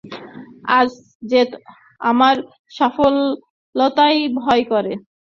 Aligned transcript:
আজ 0.77 0.89
যে 1.23 1.41
আমার 2.01 2.35
সকলতাতেই 2.71 4.19
ভয় 4.39 4.63
করে। 4.71 4.93